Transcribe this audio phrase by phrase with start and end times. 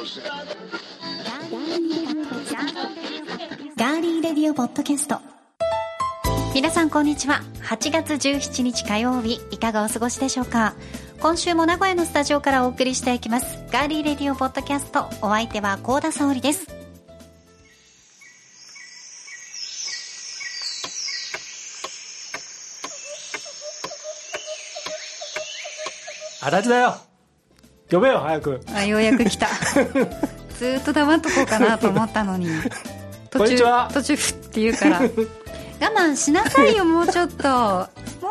[0.00, 5.20] ガーリーレディオポッドキャスト。
[6.54, 7.42] 皆さんこんにちは。
[7.64, 10.72] 8月17日火曜日いかがお過ごしでしょうか。
[11.20, 13.62] 今週も名古屋のスタジオからお送りしていきます。
[13.70, 15.04] ガーリーレディオポッドキャスト。
[15.20, 16.66] お相手は高田沙織です。
[26.40, 27.09] 足立だよ
[27.90, 28.60] 呼べよ早く。
[28.72, 29.48] あようやく来た。
[30.58, 32.48] ずーっと黙っとこうかなと思ったのに。
[33.32, 33.90] こんにちは。
[33.92, 35.00] 途中ふって言うから。
[35.80, 37.48] 我慢しなさいよもうちょっと。
[37.48, 37.88] も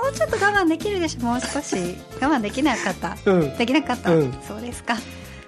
[0.09, 1.98] うちょっと我慢できるでしょもう少し。
[2.22, 3.58] 我慢できなかった、うん。
[3.58, 4.34] できなかった、うん。
[4.48, 4.95] そうですか。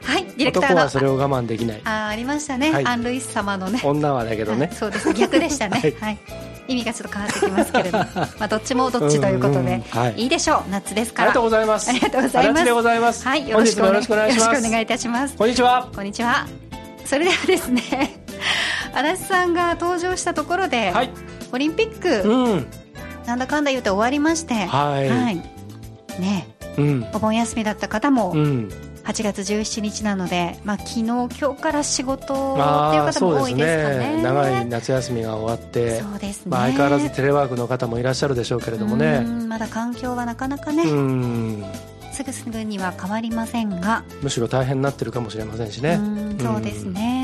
[0.04, 1.82] はいディレクターの男はそれを我慢できない。
[1.86, 2.86] あありましたね、はい。
[2.86, 3.80] アン・ルイス様のね。
[3.84, 4.66] 女はだけどね。
[4.66, 5.14] はいそうです。
[5.14, 10.14] 逆でしたね、ははいい意味がちょっと変わってきますけれども、 まあ、どっちもどっちということで、はい。
[10.24, 10.70] いいでしょう。
[10.70, 11.30] 夏ですから。
[11.30, 11.90] ありがとうございます。
[11.90, 12.50] ありがとうございます。
[12.50, 13.28] 足立でございます。
[13.28, 15.36] はいよろしくお願いしまお願いいたします。
[15.36, 15.88] こんにちは。
[15.94, 16.48] こんにちは。
[17.06, 17.82] それではですね
[18.94, 21.10] 嵐さんが登場したところで、はい。
[21.52, 22.68] オリンピック、うん。
[23.26, 24.54] なんだかんだ言って終わりまして。
[24.66, 25.36] はい。
[26.22, 26.48] ね
[26.78, 27.08] うん。
[27.14, 28.70] お盆休みだった方もうん
[29.04, 34.16] 8月17日なので、まあ、昨日今日から仕事っていう方も多いですかね。
[34.18, 34.24] ね。
[34.24, 41.64] 長い夏休みが終わってそうですね、まあ、相変わらずテレワークの方もいらっしゃるでしょうけれどもうねんまだ環境はなかなかね、うん。
[42.12, 45.96] すぐすぐには変わりませんが、むしろ大変になってるかもしれませんしね。
[45.96, 47.21] うんそうですね、まあ、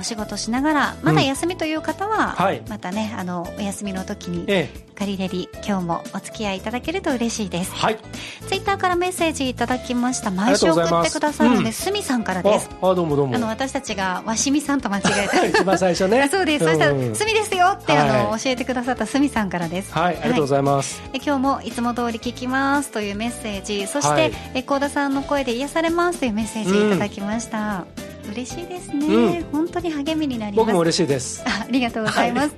[0.00, 2.62] お仕事しながらまだ休みという方は、はい。
[2.68, 4.90] またねあのお休みの時にええ。
[5.00, 7.72] ガリレディ今日もお付き合いいただけると嬉しいです。
[7.72, 7.98] はい。
[8.46, 10.28] ツイッターからメッセージいただきました。
[10.28, 11.64] あ毎週送ってくださるのうん。
[11.64, 12.68] ですみさんからです。
[12.82, 13.34] ああどうもどうも。
[13.34, 15.44] あの私たちがわしみさんと間違えた。
[15.46, 16.20] 一番最初ね。
[16.22, 18.40] あ そうです、そしたらうん「すみですよ」ってあの、はい。
[18.40, 19.92] 教えてくださったすみさんからです。
[19.92, 23.86] はいありがとうございます、え今日もいつも通り聞きますというメッセージ。
[23.86, 24.32] そして、はい。
[24.54, 27.86] え高田さんの声で癒されますというメッセージいただきました、
[28.30, 29.44] 嬉しいですね、うん。
[29.52, 30.66] 本当に励みになります。
[30.66, 31.42] 僕も嬉しいです。
[31.46, 32.54] あありがとうございます、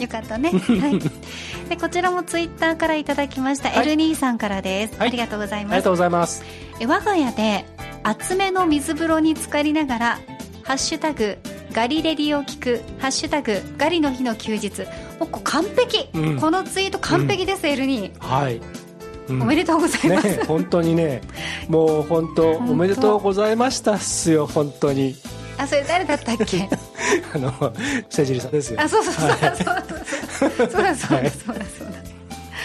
[0.00, 0.56] よかったね、 は
[0.88, 0.98] い、
[1.68, 3.86] でこちらもツイッターからいただきました、はい。
[3.86, 5.08] エルニーさんからです、はい。
[5.08, 5.72] ありがとうございます。
[5.72, 6.42] ありがとうございます。
[6.80, 7.64] え我が家で
[8.02, 10.18] 厚めの水風呂に浸かりながら
[10.62, 11.38] 「ハッシュタグ
[11.72, 14.82] ガリレディを聞く」「ハッシュタグガリの日の休日」
[15.18, 16.40] もう完璧、うん。
[16.40, 18.87] このツイート完璧です、エルニーはい、うん
[19.30, 21.20] おめでとうございます、ね本当にね。
[21.68, 25.16] もう本当おめでとうございましたっすよ本当に。
[25.58, 26.68] あそれ誰だったっけ？
[27.34, 27.52] あの
[28.08, 28.80] せじりさんですよ。
[28.80, 29.28] あそうそうそう。
[29.30, 30.70] そうそうそう。
[30.70, 31.22] そうだそう。
[31.22, 31.64] だそう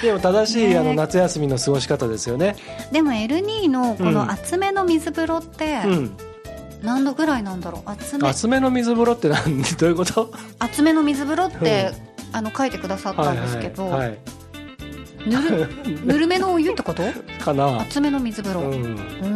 [0.02, 0.78] でも正しい、ね。
[0.78, 2.56] あの夏休みの過ごし方ですよね。
[2.92, 4.14] でも L2 のこうん。
[4.14, 6.12] の厚めの水風呂ってうん。
[6.84, 7.90] 何度ぐらいなんだろう？
[7.90, 8.30] 厚め。
[8.30, 10.32] 厚めの水風呂って何どういうこと？
[10.60, 11.92] 厚めの水風呂って
[12.32, 14.08] あの書いてくださったんですけど、はい。
[14.10, 14.18] はい、
[15.26, 15.68] ぬる
[16.06, 17.04] ぬるめのお湯ってこと？
[17.44, 17.80] かな。
[17.82, 18.82] 厚めの水風呂、ううん。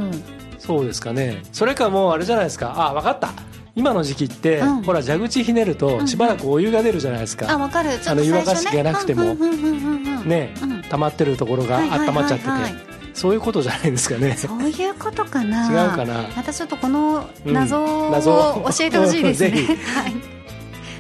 [0.09, 0.23] ん
[0.57, 1.41] そうですかね。
[1.51, 2.73] それかもうあれじゃないですか。
[2.75, 3.29] あ分かった。
[3.75, 4.81] 今の時期って、うん。
[4.83, 7.91] ほら蛇口ひねるとしばらくお湯が出るじゃないですか、あわかる。
[7.91, 9.23] ちょっとあの湯沸かしがなくても。
[9.23, 10.27] うんうんうんうんうん。
[10.27, 10.53] ね。
[10.61, 10.81] うん。
[10.81, 12.15] 溜まってるところがはいはいはいはい。
[12.15, 12.51] 温まっちゃってて、
[13.13, 14.35] そういうことじゃないですかね。
[14.35, 15.67] そういうことかな。
[15.67, 16.23] 違うかな。
[16.35, 17.53] またちょっとこのうん。
[17.53, 17.83] 謎。
[17.83, 19.51] を謎を教えてほしいですね、
[19.93, 20.36] はい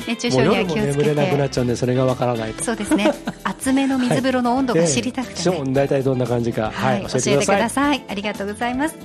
[0.07, 2.63] 熱中症には気をつけ眠れなくなてっちゃうんでそれがわからないと。
[2.63, 3.11] そうですね。
[3.43, 7.21] 厚めの水風呂の温度が知りたくてね、ね大体どんな感じか、はいはい、教えてください。
[7.21, 8.03] 教えてください。
[8.07, 8.95] ありがとうございます。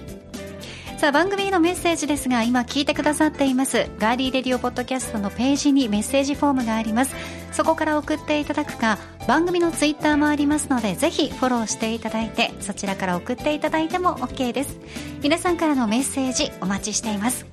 [1.02, 3.88] さあ番組へのメッセージですが今聞いてくださっています。
[3.98, 7.14] ガーリーレディオポッドキャストのページにメッセージフォームがあります。
[7.50, 14.78] そこから送っていただくか番組のツイッターもありますのでぜひフォローしていただいてそちらから送っていただいても OK です。
[15.22, 17.46] 皆さんからのメッセージお待ちしています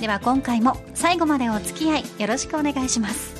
[0.00, 3.34] では今回も最後までお付き合いよろしくお願いします。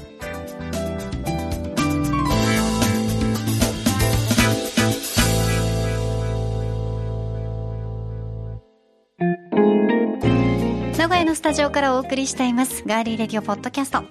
[10.98, 12.84] 名古屋のスタジオからお送りしています。
[12.86, 14.04] ガーリーレディオポッドキャスト。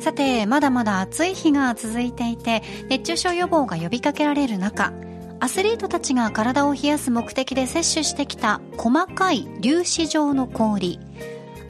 [0.00, 4.92] さてまだまだ暑い日が続いていて熱中症予防が呼びかけられる中
[5.44, 10.98] アスリートたちが体を冷やす目的で摂取してきた細かい粒子状の氷。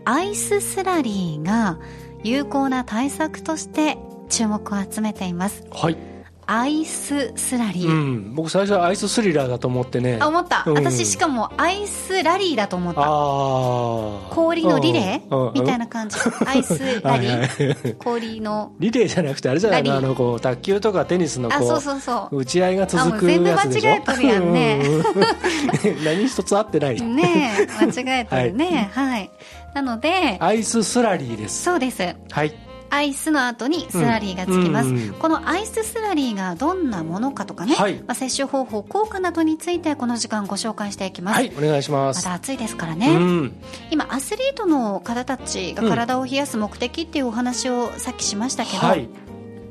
[0.04, 1.80] アイススラリーが
[2.22, 3.98] 有効な対策として
[4.28, 5.64] 注目を集めています。
[5.72, 5.96] はい、
[6.46, 10.18] アイススラリー、うん、僕最初はアイススリラーだと思ってね。
[10.20, 10.74] あ思った、うん。
[10.74, 14.34] 私しかもアイスラリーだと思った。
[14.34, 16.16] 氷のリレー、みたいな感じ。
[16.46, 17.94] アイスラリー、はいはい。
[17.98, 18.72] 氷の。
[18.78, 19.82] リレーじゃなくてあれじゃない？
[19.82, 22.38] のあのこう卓球とかテニスのこあそうそうそう。
[22.38, 23.90] 打ち合いが続くやつでしょ？
[23.90, 24.80] 間違えとるやんね。
[24.84, 26.04] うん。
[26.04, 28.90] 何一つ合ってない、ねえ間違えてるね。
[28.92, 29.30] はい、
[29.74, 31.64] なのでアイススラリーです。
[31.64, 32.02] そうです。
[32.30, 32.52] はい
[32.94, 35.14] アイスの後にスラリーがつきます、うんうんうん。
[35.14, 37.94] このアイススラリーがどんなものかとかね、はい。
[37.94, 43.52] まあ、摂取方法効果などについてこの時間ご紹介していきます、はいお願いしまますだ暑いですからね、うん。
[43.90, 49.08] 今アスリートの方たちが体を冷やす目的っていうお話をさっきしましたけど、はい。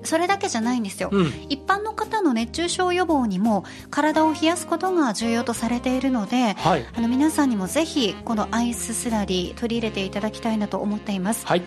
[0.03, 1.27] それだけじゃないんですよ、うん。
[1.49, 6.85] 一般の方の熱中症予防にも体を冷やすことが重要とされているのではい。
[6.93, 11.45] あの皆さんにもぜひこのアイススラリー取り入れていただきたいなと思っています。
[11.45, 11.63] はい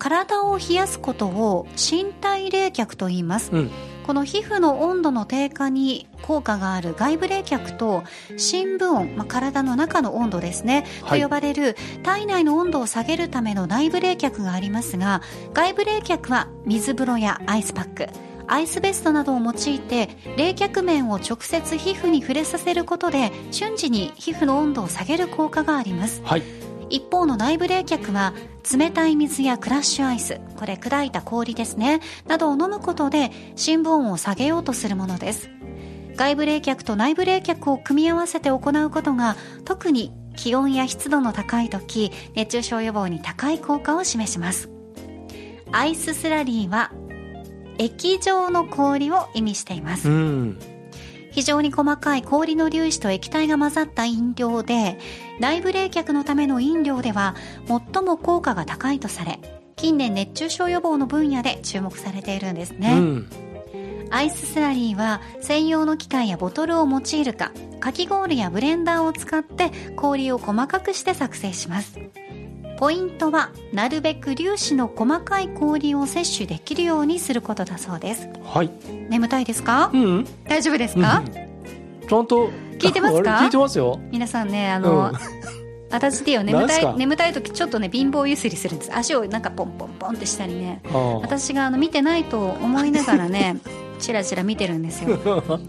[0.00, 3.52] 体を冷やすことを身体冷却と言います。
[3.52, 3.70] うん。
[4.06, 8.02] この皮膚の温度の低下に効果がある外部冷却と
[8.36, 11.20] 深部温、まあ、体の中の温度ですね、はい。
[11.20, 18.08] と呼ばれる体内の温度を下げるための内部冷却がありますが外部冷却は水風呂やアイスパック。
[18.48, 26.20] アイスベストなどを用いて冷却面を直接皮膚に触れさせることで瞬時に皮膚の温度を下げる効果があります。
[26.24, 26.59] はい
[26.90, 28.34] 一方の内部冷却は
[28.76, 35.50] 冷たい水やクラッシュアイスこれ砕いた氷ですねなどを飲むことで深部温を下げようとするものです。
[36.16, 44.68] 外部冷却と内部冷却を組み合わせて行うことが特に気温や湿度の高い時熱中症予防に高い効果を示します。
[45.72, 46.92] アイススラリーは
[47.78, 50.10] 液状の氷を意味しています。
[50.10, 50.58] うん。
[51.30, 54.98] 非常に細かい氷の粒子と液体が混ざった飲料で
[55.38, 57.34] 内部冷却のための飲料では
[57.66, 59.38] 最も効果が高いとされ
[59.76, 63.30] 近年熱中症予防の分野で注目されているんですね、うん。
[64.10, 71.98] アイススラリーは専用の機械やボトルを用いるかかき氷やブレンダーを使って氷を細かくして作成します
[72.80, 78.28] ポイントはなるべく粒子の細かい氷を摂取できるようにすることだそうです。
[78.42, 78.70] はい。
[79.10, 79.90] 眠たいですか？
[79.92, 80.26] うん。
[80.48, 81.32] 大丈夫ですか、うん。
[82.08, 83.30] ちゃんと聞いてますか？
[83.44, 84.00] 聞いてますよ。
[84.10, 85.18] 皆さんねあの、うん。
[85.92, 88.90] 私でよ眠たい眠たい時ちょっとね貧乏ゆすりするんです。
[88.96, 90.80] 足をなんかポンポンポンってしたりね
[91.20, 93.56] 私があの見てないと思いながらね
[94.00, 95.16] チラチラ見てるんですよ。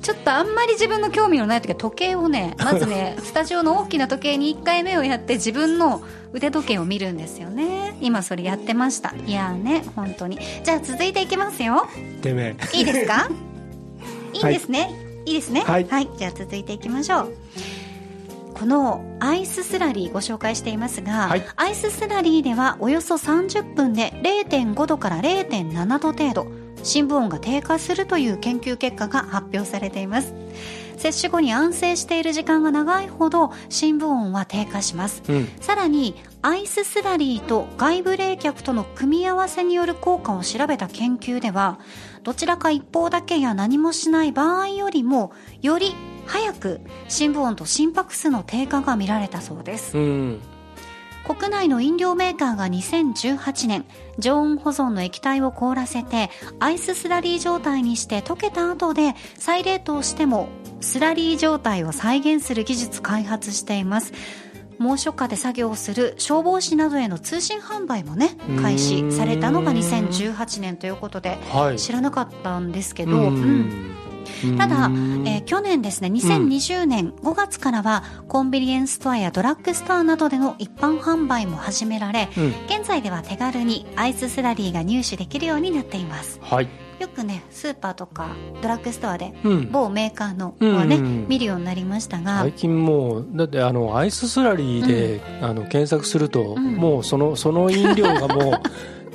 [0.02, 6.02] ちょっとあんまり自分の興味のない時は時計をね まずねスタジオの大きな時計に1回目をやって自分の
[6.34, 7.96] 腕時計を見るんですよね。
[8.02, 9.14] 今それやってました。
[9.28, 10.40] いやーね本当に。
[10.64, 11.86] じゃあ続いていきますよ。
[12.22, 12.78] てめえ。
[12.78, 13.30] いいですか？
[14.34, 14.90] いいんですね、
[15.26, 15.62] い、いですね？
[15.68, 15.86] はい。
[16.18, 17.34] じゃあ続いていきましょう。
[18.54, 21.44] このアイススラリーご紹介していますが、はい。
[21.56, 26.48] アイススラリーではおよそ30分で0.5度から0.7度程度
[26.84, 30.34] 深部温が低下するという研究結果が発表されています。
[30.98, 35.24] 接種後に安静している時間が長いほど深部温は低下します。
[35.28, 35.48] うん。
[35.60, 41.80] さらにアイススラリーと外部冷却との組み合わせによる効果を調べた研究では
[42.24, 45.32] どちらか一方だけや何もしない場合よりも
[45.62, 45.96] より
[46.28, 49.98] 早く深部温と心拍数の低下が見られたそうです。
[49.98, 50.40] うん
[51.26, 53.86] 国内の飲料メーカーが2018年
[54.20, 56.30] 常温保存の液体を凍らせて
[56.60, 60.50] アイススラリー状態にして溶けた後で再冷凍しても
[60.82, 64.14] スラリー状態を再現する技術開発しています。
[64.80, 71.78] 猛暑下で作業をする消防士などへの通信販売もね開始されたのが2018年ということではい。
[71.78, 73.96] 知らなかったんですけど、ううんん
[74.58, 75.28] ただ、うん。
[75.28, 82.48] えー去年ですね2020年5月からはコンビニエンスストアやドラッグストアなどでの一般販売も始められうん。
[82.68, 86.40] 現在では手軽にアイススラリーが入手できるようになっています。
[86.42, 86.68] はい。
[87.00, 89.72] よくねスーパーとかドラッグストアでうん。
[89.72, 96.76] 某メーカーのはね、うん見るようになりましたが、最近もうだってあのアイススラリーで、あの検索すると、ん。
[96.76, 98.62] もうそのその飲料がも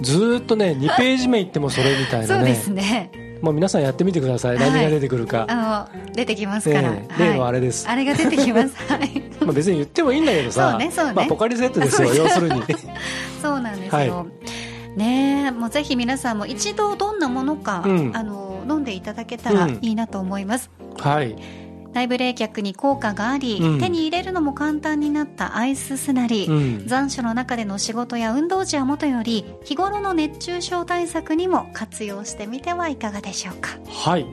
[0.01, 2.27] うずーっとね2ページ目いってもそれみたいなね。
[2.27, 4.71] そうですねもう皆さんやってみてください、はい。
[4.71, 7.25] 何が出てくるか、あの出てきますから、ええ。
[7.33, 8.75] 例のあれです、あれが出てきます。
[8.89, 9.23] はい。
[9.41, 10.71] まあ、別に言ってもいいんだけどさ。
[10.71, 11.13] そうねそうね。
[11.13, 12.63] まあ、ポカリセットですよ要するに。
[13.43, 14.99] そうなんですよ、はい。
[14.99, 18.13] ねえもうぜひ皆さんも一度どんなものか、うん。
[18.15, 19.79] あの飲んでいただけたらうん。
[19.83, 21.66] いいなと思います、はい
[21.97, 23.81] 内部冷却に効果があり、うん。
[23.81, 26.87] 手に入れるのも簡単になったアイススナリー、うん。
[26.87, 33.79] 残暑の中での仕事や運動時はもとより日頃の熱中症対策にも活用してみてはいかがでしょうか。
[33.89, 34.27] はい。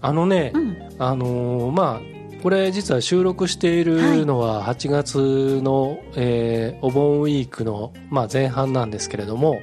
[0.00, 0.76] あのね、うん。
[0.98, 9.60] あのーまあこれ実は収録しているのは8月の、えーお盆ウィークの、まあ、前半なんですけれども、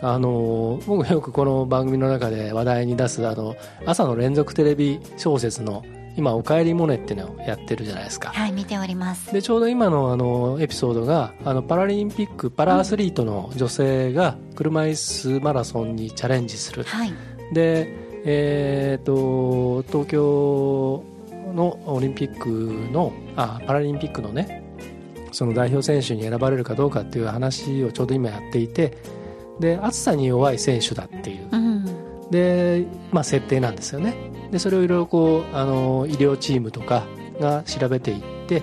[0.00, 5.84] あのー僕よくこの番組の中で話題に出すあの朝の連続テレビ小説の
[6.16, 8.30] 今「おかえりモネ」っていうのをやってるじゃないですか。
[8.30, 9.32] はい見ております。
[9.32, 16.84] でちょうど今のあのエピソードがあのパラリンピックパラアスリートの女性が車椅子マラソンにチャレンジする。
[16.84, 17.12] はい。
[17.52, 17.88] で、
[18.24, 21.02] えー、と東京
[21.54, 24.64] のオリンピックのあパラリンピックのね
[25.32, 28.96] その代表選手に選ばれるかどうかっていう話をちょうど今やっていて
[29.60, 32.30] で暑さに弱い選手だっていう、うん。
[32.30, 34.14] で、まあ、設定なんですよね
[34.50, 37.06] でそれをいろいろこうあの医療チームとか
[37.40, 38.62] が調べていって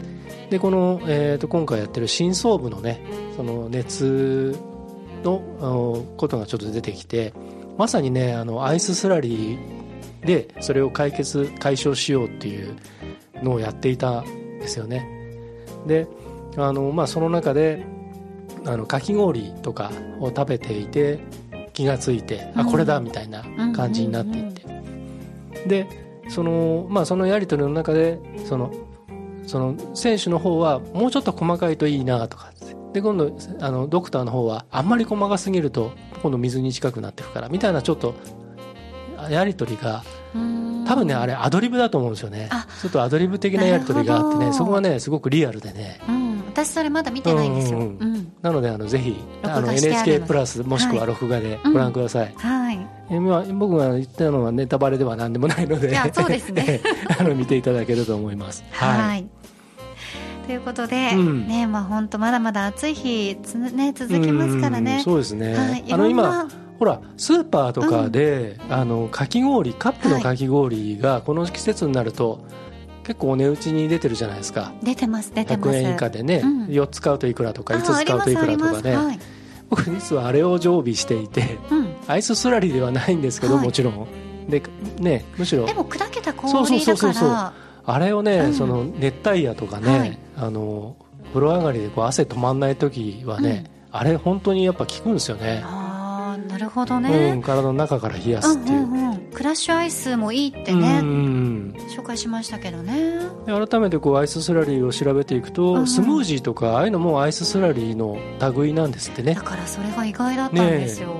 [0.49, 3.01] でこの、えー、と今回やってる深層部のね
[3.35, 4.57] その熱
[5.23, 7.33] のあのことがちょっと出てきて
[7.77, 12.75] まさにねあのアイススラリーでそれを解決解消しようっていう
[13.41, 14.25] のをやっていたん
[14.59, 15.07] ですよね。
[15.87, 16.07] で
[16.57, 17.85] あの、まあ、その中で
[18.65, 21.19] あのかき氷とかを食べていて
[21.73, 22.61] 気がついて、うん。
[22.61, 23.43] あこれだみたいな
[23.75, 24.62] 感じになっていって、
[25.67, 25.87] で
[26.29, 28.73] その,、まあ、そのやり取りの中でその
[29.45, 32.63] その選手の方はもうちょっと細かいといいなとかって。
[32.93, 38.13] で今度あのドクターの方はあんまり細かすぎると今度水に近くなっていくからみたいなちょっと
[39.29, 40.03] やり取りが
[40.35, 40.85] うん。
[40.87, 42.49] 多分ねあれアドリブだと思うんですよね。
[42.51, 42.67] あ。
[42.81, 45.99] ちょっとアドリブ的なやり取りがあってねそこがねすごくリアルでね。
[46.07, 47.79] うん、私それまだ見てないんですよ。
[47.79, 48.12] ううんん
[48.43, 51.73] なのであのぜひあの NHK でプラスもしくは録画でうん。
[51.73, 52.87] ご覧ください、はい。
[53.09, 55.95] えまあ僕が言ったのはネタバレでは何でもないので。
[56.13, 56.81] そうですね。
[57.17, 58.65] あの見ていただけると思います。
[58.71, 59.25] はい。
[60.45, 61.47] ということで、うん。
[61.47, 65.01] ねまあ本当まだまだ暑い日つね続きますからうんね。
[65.05, 65.85] そうですね、はい。
[65.89, 72.41] あの今ほらスーパーとかで、あのかき氷カップのかき氷がこの季節になると
[73.03, 74.71] 結構お値打ちに出てるじゃないですか。
[74.81, 75.69] 出てます出てます。
[75.69, 76.65] 100円以下でね、うん。
[76.67, 78.95] 4つ買うといくらとかあ5つ買うといくらとかね。
[78.95, 79.19] ます
[79.69, 81.57] 僕実はあれを常備していてはい。
[81.71, 81.95] うん。
[82.07, 83.65] アイススラリーではないんですけど、はい。
[83.65, 84.07] もちろん。
[84.49, 84.61] で
[84.99, 85.65] ねむしろ。
[85.65, 87.29] でも砕けたそうそう氷だそうそうそう。
[87.29, 87.53] か
[87.85, 87.93] ら。
[87.93, 88.53] あれをね、うん。
[88.53, 90.17] その熱帯夜とかね、はい。
[90.37, 90.95] あの
[91.33, 97.41] 風呂上がりでこう汗止まんない時はね、あれ本当にやっぱ効くんですよね、ああなるほどうん、ね。
[97.43, 98.77] 体の中から冷やうんすっていう。
[98.79, 99.12] う、んうん。
[99.33, 103.19] クラッシュアイスもいいってうんね、うん紹介しましたけどね。
[103.45, 108.17] で改めてこうアイススラリーを調べていくと、うんスムージーとかああいうのもアイススラリーの
[108.55, 111.15] 類なんですってねだからそれが意外だったんですよ。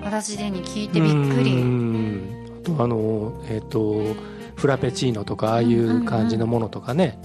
[0.00, 1.54] 私でに聞いてびっくうり。
[1.54, 2.22] ん
[2.64, 4.14] あとあのえっ、と
[4.56, 7.18] フラペチーノとかああいう感じのものとかね、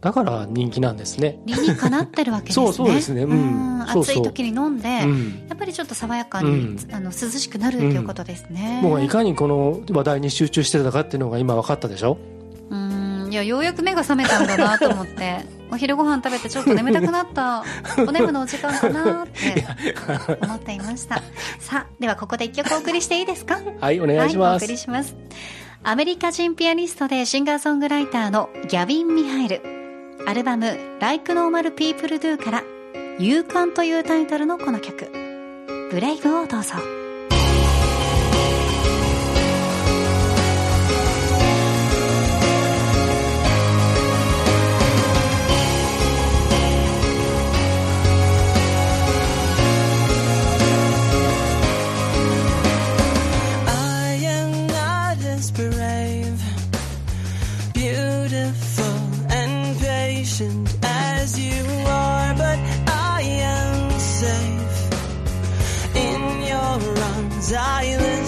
[0.00, 2.66] だから人気なんですね、理にかなってるわけですね。
[2.66, 3.22] そうそうですね。
[3.22, 3.82] うん。
[3.82, 6.78] 暑い時に飲んで、うん、やっぱりちょっと爽やかに、うん。
[6.92, 8.78] あの涼しくなるということですね。
[8.82, 12.16] 僕はいかにこの話題に集中してたかっていうのが今分かったでしょ？
[12.70, 13.28] うん。
[13.32, 15.44] いやようやく目が覚めたんだなと思って。
[15.70, 17.64] お昼ご飯食べてちょっと眠たくなった。
[18.06, 19.66] お眠のお時間かなって
[20.40, 21.16] 思っていました。
[21.58, 23.60] さあではここで一曲お送りしていいですか？
[23.80, 25.16] はいお願いしはい、おます、送りします。
[25.82, 29.77] アメリカ人ピアニストでシンガーソングライターのギャビン・ミハイル
[30.28, 32.62] アルバム「Like Normal People Do」から
[33.18, 35.10] 「勇敢」というタイトルのこの曲
[35.90, 36.97] 「ブレイブ」をどうぞ。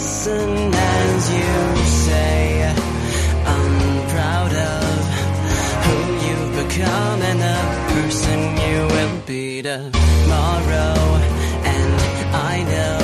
[0.00, 2.74] Listen as you say,
[3.54, 4.98] I'm proud of
[5.84, 7.60] who you've become and the
[7.92, 10.94] person you will be tomorrow.
[11.74, 11.92] And
[12.52, 12.99] I know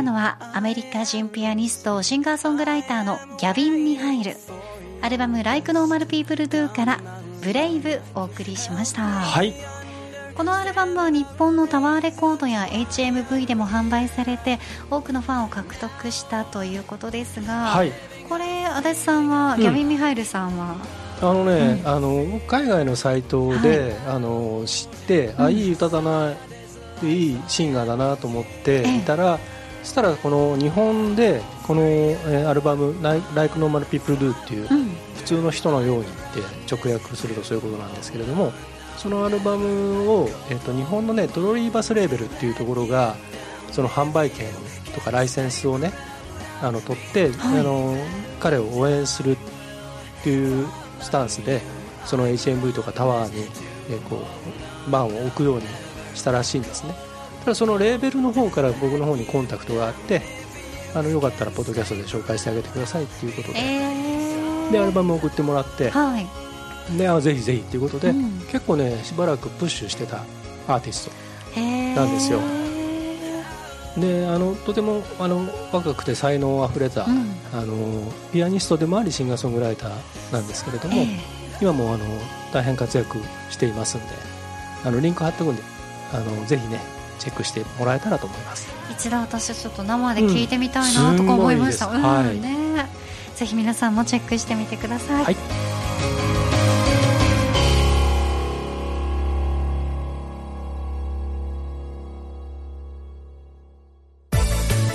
[0.00, 4.34] したのはアメリカ人ピアニストシンガーソングライターのギャビン・ミハイル。
[5.02, 7.00] アルバム「Like Normal People Do」から
[7.44, 9.52] 「ブレイブお送りしました、はい。
[10.34, 14.58] このアルバムは日本のタワーレコードや HMV でも販売されて
[14.90, 17.92] 多くのファンを獲得したということですが、はい。
[18.26, 19.60] これ足立さんは、うん。
[19.60, 20.76] ギャビン・ミハイルさんは？
[21.20, 21.86] あのね、うん。
[21.86, 25.52] あの僕海外のサイトで、あの知って、あうん。
[25.52, 26.32] いい歌だな
[27.02, 28.96] いいシンガーだなと思ってええ。
[28.96, 29.38] いたら、
[29.82, 32.94] そしたらこの日本でこの、えーアルバム
[33.34, 34.90] 「Like Normal People Do」っていう、うん。
[35.16, 36.40] 普通の人のようにって
[36.74, 38.52] 直訳するとそういうことなんですけれども
[38.96, 43.16] そのアルバムを、えー、と日本のねトロリーバスレーベルっていうところが
[43.70, 44.48] その販売権
[44.94, 45.92] とかライセンスをね
[46.62, 47.60] あの取って、はい。
[47.60, 47.96] あの
[48.40, 49.36] 彼を応援するっ
[50.24, 50.66] ていう
[51.00, 51.60] スタンスで
[52.06, 53.42] その HMV とかタワーに、
[53.90, 55.66] えーこうバンを置くように
[56.14, 56.94] したらしいんですね
[57.40, 60.22] ただそのレーベルの方から僕の方にコンタクトがあって
[60.94, 65.90] あのよかったらポッドキャストで紹介してあげてくださいっていうことで,、えー、でアルバムを送ってもらって。
[65.90, 66.26] はい、
[66.98, 68.40] であぜひぜひっていうことで、うん。
[68.50, 70.24] 結構ねしばらくプッシュしてた
[70.66, 71.10] アーティス
[71.54, 71.94] へー。
[71.94, 72.40] なんですよ。
[73.94, 77.30] トであのとてもあの若くて才能あふれた、うん。
[77.52, 81.06] あのピアニストでもありシンガーソングライターなんですけれども、え
[81.60, 82.04] 今もあの
[82.52, 83.18] 大変活躍
[83.50, 84.06] していますんで
[84.84, 85.62] あのリンク貼っておくんで
[86.12, 86.80] あのぜひね
[87.20, 88.68] チェックしてもらえたらと思います。
[88.88, 91.88] ー一度私ちょっと生で聞いてみたいなとか思いました、
[93.36, 95.36] ぜひ皆さんもチェックしてみてください、はい。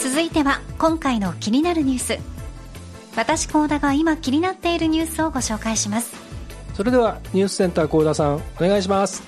[0.02, 2.20] 続いては今回の気になるニュース。
[3.16, 6.14] 私高田が今気になっているニュースをご紹介します。
[6.74, 9.24] それではニュースセンター幸田さんお願いします。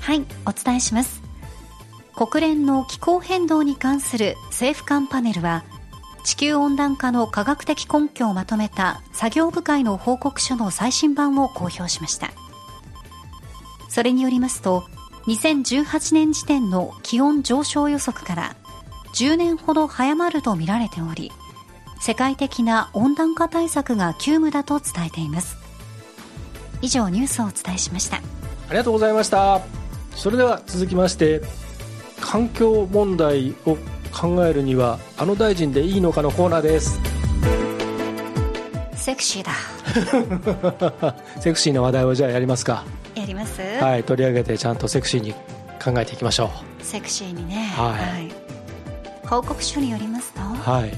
[0.00, 1.19] はいお伝えします
[2.20, 5.64] 国連の気候変動に関する政府間パネルは
[6.22, 12.30] 地球温暖化の科学的根拠をまとめた作業部会の報告書の最新版を公表しました。
[13.88, 14.84] それによりますと
[15.28, 18.54] 2018年時点の気温上昇予測から
[19.14, 21.32] 10年ほど早まるとみられており
[22.02, 25.56] 世界的な温暖化対策が急務だと伝えています。
[26.82, 28.18] 以上ニュースをお伝えしました。
[28.18, 28.20] あ
[28.72, 29.62] りがとうございました。
[30.16, 31.40] それでは続きまして
[32.20, 33.76] 環境問題を
[34.12, 37.00] 考えるにはあの大臣でいいのかのコーナーです。
[38.94, 39.52] セクシーだ。
[41.40, 42.84] セクシーな話題をじゃあやりますか。
[43.14, 45.32] やります、はい取り上げてちゃんとセクシーに
[45.82, 49.26] 考えていきましょセクシーにね、はい。
[49.26, 50.92] 報告書によりますとうはい。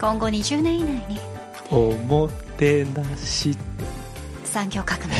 [0.00, 1.20] 今後20年以内に。
[1.70, 3.56] おもてなし。
[4.44, 5.14] 産業革命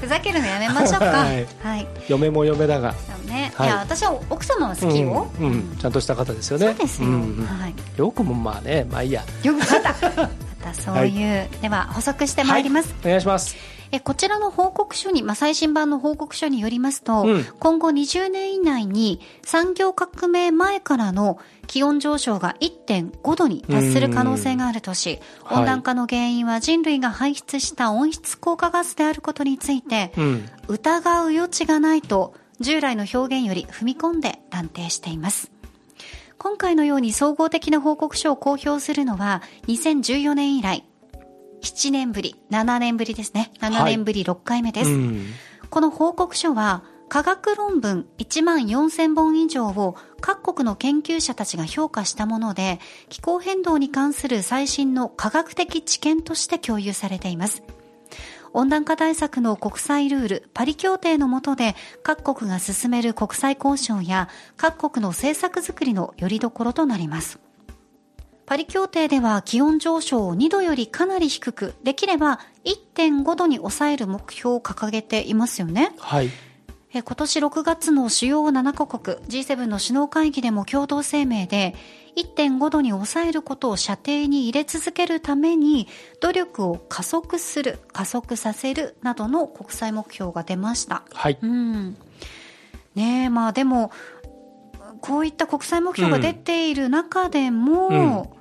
[0.00, 1.06] ふざけるのやめましょうか。
[1.06, 1.24] は
[1.62, 1.82] はい。
[1.82, 2.94] い、嫁も嫁だが、
[3.26, 3.52] ね。
[3.54, 3.66] はい。
[3.66, 5.76] い、や私は奥様は好きよ、うんうん。
[5.76, 6.66] ちゃんとした方ですよね。
[6.66, 7.46] そうですよ、んうん。
[7.46, 7.74] はい。
[7.96, 9.22] よくもまあねまあいいや。
[9.42, 9.78] よくまた。
[9.80, 10.28] ま
[10.62, 13.56] たそういう、では補足してまいります、お願いします
[13.90, 17.44] えこちらの報告書に、まあ、最新版の報告書によりますと、うん。
[17.58, 25.58] 今後20年以内に産業革命前からの気温上昇が1.5度に達する可能性があるとし、はい。
[25.60, 30.48] 温暖化の原因は人類が排出した温室効果ガスであることについて、うん。
[30.68, 35.50] 疑う余地がないと従来の表現より踏み込んで断定しています。
[36.38, 40.84] 今回のように総合的な報告書を公表するのは2014年以来
[41.68, 43.52] 7年ぶり、7年ぶりですね。
[43.60, 44.90] 7年ぶり6回目です。
[44.90, 45.26] うん
[45.70, 57.62] この報告書は科学論文1万4000本以上を各国の研究者たちが評価したもので気候変動に関する最新の科学的知見として共有されています。
[58.54, 67.38] 温暖化対策の国際ルール、パリ協定の下で各国が進める国際交渉や各国の政策づくりの拠り所となります。
[68.48, 75.92] パリ協定では気温上昇を2度よりかなり低く、できれば1.5度に抑える目標を掲げていますよね。
[75.98, 76.30] はい
[76.94, 81.74] え今年6月の主要7カ国 G7 の首脳会議でも共同声明で
[82.16, 85.86] 1.5度に抑えることを射程に入れ続けるために
[86.22, 91.02] 努力を加速する、加速させるなどの国際目標が出ました。
[91.12, 91.98] はいうん。
[92.94, 93.92] ねえ、まあでも、
[95.02, 98.37] こういった国際目標が出ている中でも、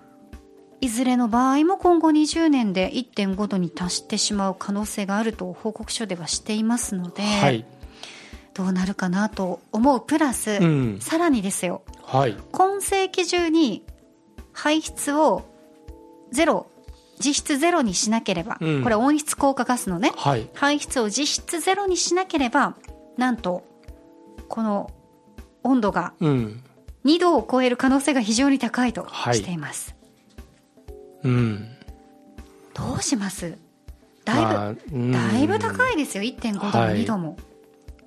[0.79, 7.65] いずれの場合も今後20年で1.5度に達してしまう可能性があると報告書ではしていますので、はい。
[8.53, 10.97] どうなるかなと思うプラス、うん。
[10.99, 12.35] さらにですよ、はい。
[12.51, 13.83] 今世紀中に
[14.53, 15.45] 排出を
[16.31, 16.67] ゼロ、
[17.19, 18.83] 実質ゼロにしなければ、うん。
[18.83, 20.47] これ温室効果ガスのね、はい。
[20.53, 22.75] 排出を実質ゼロにしなければ、
[23.17, 23.63] なんと、
[24.47, 24.91] この
[25.63, 26.63] 温度がうん。
[27.05, 29.96] 2度を超える可能性が非常に高いとしています、うん
[32.73, 33.57] どうします？
[34.25, 35.11] だいぶ、まあうん。
[35.11, 36.23] だいぶ高いですよ。
[36.23, 37.03] 1.5度もはい。
[37.03, 37.37] 2度も、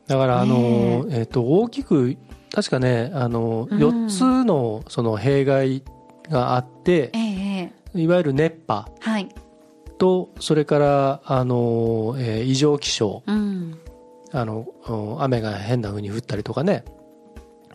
[0.06, 1.22] だからあの、ねえ。
[1.22, 2.16] っと大きく
[2.52, 3.78] 確かねあのうん。
[3.78, 5.82] 4つのその弊害
[6.28, 8.00] があってえ、えええ。
[8.02, 9.28] いわゆる熱波はい。
[9.98, 13.22] とそれからあの、えー異常気象。
[13.26, 13.78] うん。
[14.32, 16.84] あのうん雨が変な風に降ったりとかね。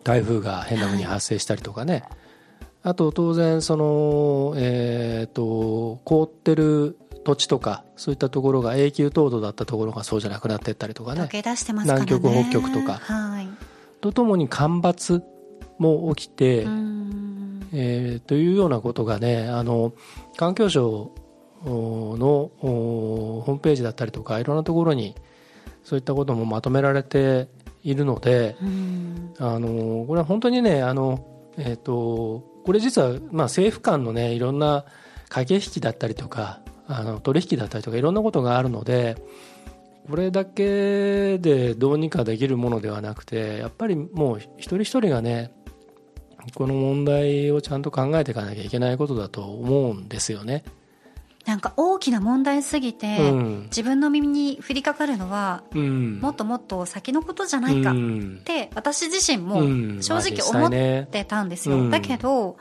[0.04, 2.04] 台風が変な風に発生したりとかね、
[2.86, 11.22] あと当然その、えー、と凍ってる土地とかそういったところが永久凍土だったところがそうじゃなくなっていったりとかね。
[11.22, 12.06] 溶け出してますからね。
[12.06, 13.00] 南極北極とか。
[13.00, 13.48] はい。
[14.02, 15.24] とともに干ばつ
[15.80, 17.68] も起きて、うん。
[17.74, 19.94] えーというようなことがねあの
[20.38, 21.12] 環境省
[21.66, 25.16] おのおホームページだったりとかいろんなところに
[25.84, 27.48] そういったこともまとめられて
[27.84, 29.34] いるのでうん。
[29.40, 31.26] あのこれは本当にねあの、
[31.58, 34.86] えー、とこれ実は、まあ、政府間のねいろんな
[35.30, 39.18] 駆け引きだったりとかあの取引だったりとかいろんなことがあるので
[40.10, 45.52] これだけでどうにかできるものではなくてやっぱりもう一人一人がね
[46.56, 50.64] この問題をちゃんと考えていかなきゃいけないことだと思うんですよね。
[51.46, 53.62] なんか大きな問題すぎて、うん。
[53.64, 58.42] 自分の耳に降りかかるのはうん、もっともっと先のことじゃないかっうん。
[58.44, 60.04] て私自身もうん。
[60.04, 61.90] 正直思ってたんですよ、うん。
[61.92, 62.58] だけど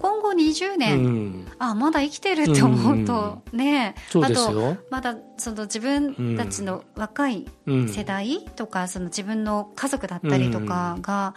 [0.00, 3.94] 今後20う年、ん、あまだ生きてるって思うと、ね。
[4.08, 4.76] そうあと。
[4.90, 7.88] まだその自分たちの若いうん。
[7.88, 11.34] 世代とか、その自分の家族だったりとかが、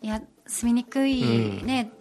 [0.00, 1.22] いや住みにくい、
[1.62, 1.92] ね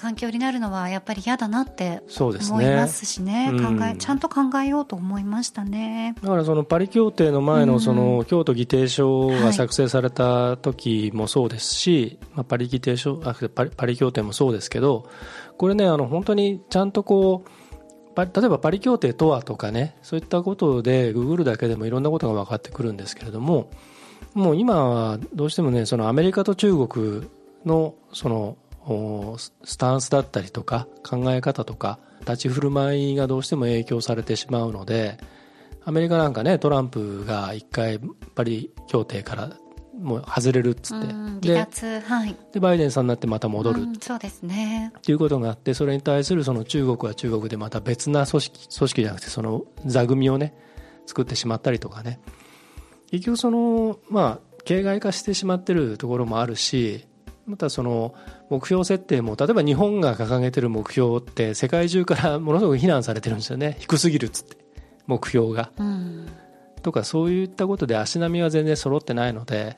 [0.00, 3.50] 環境になるのはやっぱり嫌だなって思いますしね。
[3.52, 3.78] うん。
[3.78, 6.14] 考えちゃんと考えようと思いましたね。
[6.22, 7.68] だからそのパリ協定の前うん。
[7.68, 15.08] のその京都議定書が作成された時もそうですし、まあ、パリ議定書あパリパリ協定もそうですけど
[15.58, 23.70] これねあの本当にちゃんとこうパ例えばパリ協定とはとかねそういったことでググるだけでもいろんなことが分かってくるんですけれども
[24.34, 27.28] もう今はどうしてもねそのアメリカと中国
[27.64, 28.69] のそのお
[29.38, 35.18] ススタンスだったりとか考え方とか立ち振る舞いがどうしても影響されてしまうので
[35.84, 38.00] アメリカなんかねトランプが一回
[38.34, 39.50] パリ協定から
[40.00, 42.34] もう外れるっつって、で脱はい。
[42.52, 43.82] でバイデンさんになってまた戻る。
[43.82, 44.92] うんそうですね。
[44.96, 50.54] っていうことがあってそれに対するその中国は中国でまた別な組織組織じゃなくてその座組をね
[51.04, 52.18] 作ってしまったりとかね。
[53.10, 57.06] 結局そのまあ形骸化してしまってるところもあるし
[57.46, 58.14] またその
[58.50, 63.76] 目標設定も例えば日本が掲げてる目標って世界中からものすごく非難されてるんですよね。
[63.80, 64.58] 低すぎるっつって。
[65.06, 65.70] 目標が。
[65.78, 66.26] うん
[66.82, 69.76] とかそういったことで足並みは全然揃ってないので。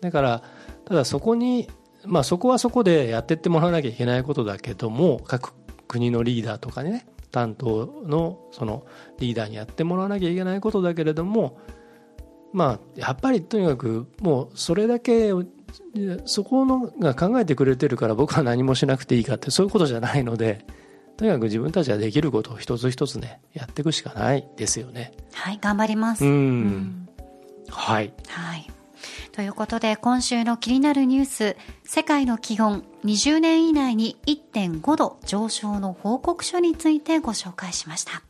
[0.00, 0.42] だから
[0.84, 1.68] ただそこに
[2.04, 5.52] まあそこはそこでやってってもらわなきゃいけないことだけども各
[5.88, 8.86] 国のリーダーとかね担当のその
[9.18, 11.58] リーダーにやってもらわなきゃいけないことだけれども
[12.52, 15.32] まあやっぱりとにかくもうそれだけ
[16.24, 20.64] そこのが考えてくれてるから僕は何もしなくていいかってそういうことじゃないので
[21.16, 25.12] とにかく自分たちができることを一つ一つねやっていくしかないですよね。
[25.32, 27.08] はい頑張りますうんうん
[27.68, 28.70] はいはい。
[29.32, 38.22] ということで、今週の気になるニュース、世界の気温20年以内に1.5度上昇の報告書についてご紹介しました。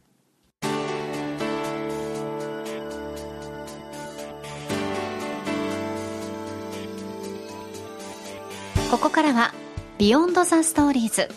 [8.96, 9.52] ここからは、
[9.98, 11.29] Beyond the Stories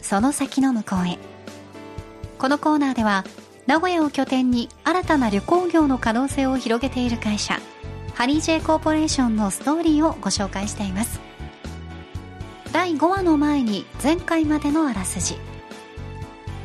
[0.00, 1.18] その先の向こうへ。
[2.38, 3.24] このコーナーでは、
[3.66, 7.58] 名古屋を拠点に新たな旅行業の可能性を広げている会社
[8.14, 11.18] ハニー J コーポレーションのストーリーをご紹介しています。
[12.70, 15.36] 第5話の前に前回までのあらすじ。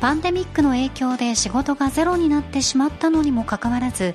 [0.00, 4.14] パンデミックの影響で仕事がゼロになってしまったのにもかかわらず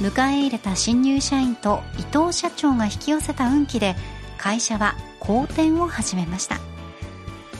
[0.00, 3.94] 迎え入れた新入社員と伊藤社長が引き寄せた運気で
[4.36, 6.56] 会社は好転を始めました。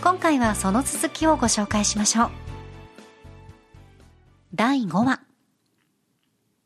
[0.02, 2.30] 今回はその続きをご紹介しましょう。
[4.54, 5.20] 第5話。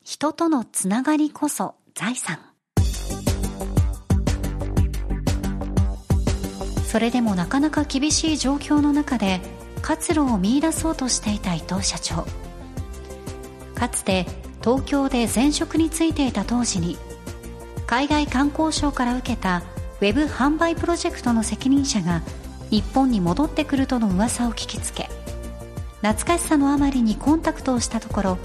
[0.02, 2.38] 人とのつながりこそ財産。
[6.86, 9.40] それでもなかなか厳しい状況の中で
[9.82, 12.24] 活路を見出そうとしていた伊藤社長。
[13.74, 14.26] かつて
[14.62, 16.96] 東京で前職に就いていた当時に
[17.86, 19.62] 海外観光省から受けた
[20.00, 22.22] ウェブ販売プロジェクトの責任者が
[22.70, 25.08] 日本に戻ってくるとの噂を聞きつけ
[26.02, 28.38] 懐かしさのあまりにコンタクトをしたところ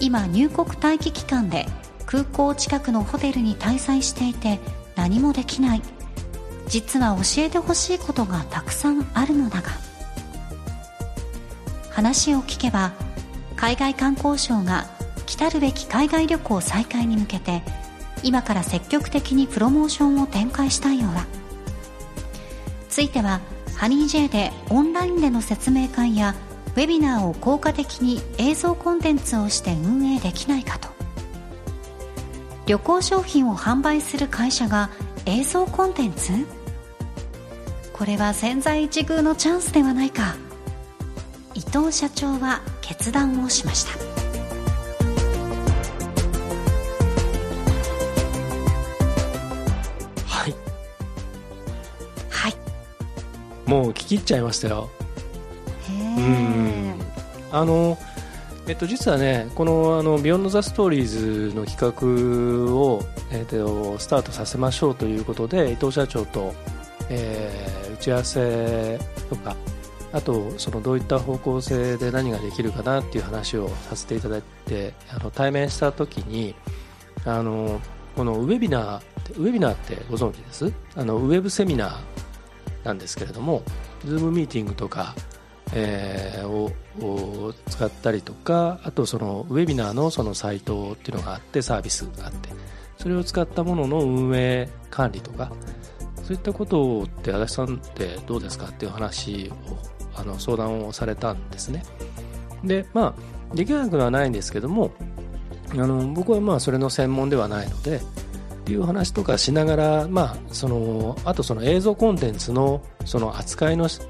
[0.00, 1.66] 今入国待機期間で
[2.06, 4.60] 空港近くのホテルに滞在していて
[4.96, 5.82] 何もできない。
[6.66, 9.70] 実は教えてほしいことがたくさんあるのだが。
[11.90, 12.92] 話を聞けば
[13.56, 14.86] 海外観光省が
[15.26, 17.62] 来るべき海外旅行再開に向けて
[18.24, 21.26] 今から積極的にプロモーションを展開したいようだ。
[22.88, 23.40] ついては
[23.76, 26.34] ハニー J でオンラインでの説明会や
[26.74, 30.88] ウェビナーを効果的に映像コンテンツをして運営できないかと。
[32.66, 34.90] 旅行商品を販売する会社が
[35.26, 36.32] 映像コンテンツ？
[37.92, 40.34] これは千載一遇のチャンスではないか。
[41.54, 44.13] 伊藤社長は決断をしました。
[53.74, 54.88] もう聞き入っちゃいましたよ。
[57.50, 57.98] あの
[58.68, 66.54] えっと、実はね、このあの Beyond the Stories の企画を、えっと、スタートさせましょうということで、伊藤社長と、
[67.10, 68.98] えー打ち合わせ
[69.30, 69.56] とか、
[70.12, 76.54] あとそのどういった方向性で何ができるかなっていう話をさせていただいて、あの対面したときに
[77.24, 77.80] あの、
[78.14, 80.72] このウェビナーって、ウェビナーってご存知です？
[80.96, 81.96] あのウェブセミナー
[82.84, 83.62] なんですけれども、
[84.04, 85.14] ズームミーティングとか、
[85.72, 86.70] えーを
[87.00, 92.50] を使ったりとかあとそのウェビナーのそのサイトっていうのがあってサービスがあって
[92.98, 95.50] それを使ったものの運営管理とか
[96.22, 99.78] そういったことって足立さんってどうですかっていう話を
[100.14, 101.82] あの相談をされたんですね。
[102.62, 103.14] でま
[103.52, 104.92] あできなくはないんですけども
[105.72, 108.00] あの僕はまあそれの専門ではないので
[108.64, 114.00] っていう話とかしながら、まあ、そのあとその映像コンテンツのその扱いのし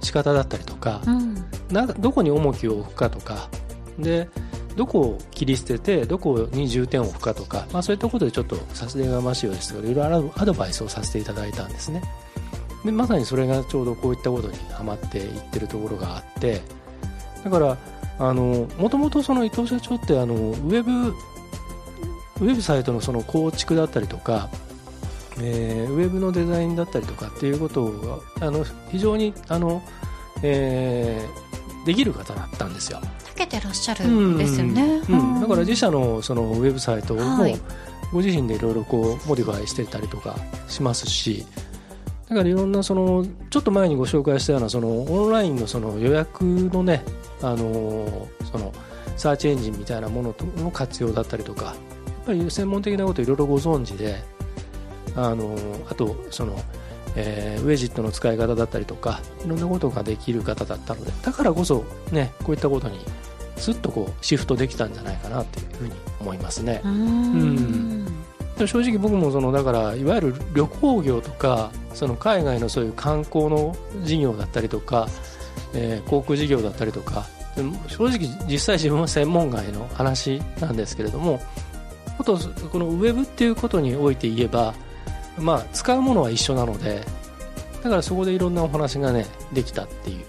[0.00, 1.34] 仕方だったりとか、うん。
[1.68, 3.50] などこに重きを置くかとか
[3.98, 4.30] で
[4.74, 12.02] どこを切り捨ててどこに重点を置くかとか、まあ、そういったことでちょっとさすがましいようですがいろいろアドバイスをさせていただいたんですね。
[12.82, 16.62] でまさにそれがちょうどこういったことにはまっていってるところがあって
[17.44, 17.76] だから
[18.18, 21.14] あのもともとその伊藤社長ってあのウェブ
[22.40, 24.48] ウェブサイトのその構築だったりとか
[25.40, 27.90] えーウェブのデザインだったりとかっていうこと
[28.38, 29.82] があの非常にあの、
[30.42, 31.50] えー
[31.86, 33.00] できる方だったんですよ。
[33.24, 35.40] たけてらっしゃるんですよね、うんうん。
[35.40, 37.58] だから自社のそのウェブサイトもはい。
[38.12, 40.36] ご自身でいろいろこう modify してたりとか
[40.68, 41.46] しますし
[42.28, 47.04] だからいろんなそのちょっと前にご紹介したようなそのオンラインのその予約のね
[47.42, 48.72] あのその
[49.16, 51.74] サーチエンジンみたいなものとの活用だったりとか
[52.24, 54.22] ぱり専門的なこといろいろご存知で
[55.16, 55.56] あの
[55.90, 56.56] あとその、
[57.16, 62.98] えーウェジットの使い方だったりとかいろんなことができる方だったのでだからこそねこういったことに
[63.56, 66.88] スッとこうシフトできたんじゃないかなというふうに思いますねう。
[66.88, 68.06] ん
[68.56, 75.08] で正直僕もそのだからいわゆる旅行業とかその海外のそういう観光の事業だったりとか、
[75.74, 77.26] えー航空事業だったりとか
[77.88, 81.40] 正直実際自分は専門外の話なんですけれども
[82.22, 82.38] こと
[82.70, 84.74] このウェブっていうことにおいて言えば、
[85.38, 87.02] まあ、使うものは一緒なので
[87.82, 90.24] だからそこでいろんなお話がねできたっていう。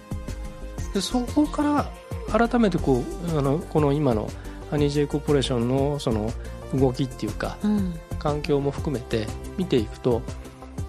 [0.94, 4.30] でそこから改めてこうあのこの今の
[4.70, 6.32] ハニー J コーポレーションのその
[6.74, 7.94] 動きっていうかうん。
[8.20, 9.26] 環境も含めて
[9.58, 10.22] 見ていくと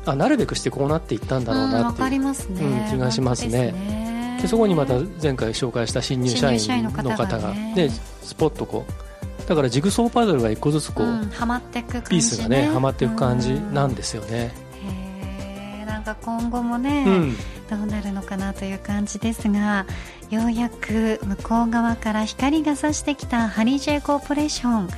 [0.05, 4.39] あなるべくしてこうなっていったんだろうなっていうね、うん気がしますね。
[4.41, 7.75] でそこにまた前回紹介した新入社員のの方が方がね。
[7.75, 7.91] ね
[8.23, 9.12] スポッとこう
[9.47, 14.53] だからジグソーパズルが一個ずつこう、うん、はまっていくね、ピースがねはまっていく感じなんでですよね。
[14.83, 17.37] へえなんか今後もね、うん。
[17.71, 19.87] どうなるのかなという感じですが
[20.29, 24.89] ようやく向こう側から光が差してきたハニー J コーポレーション。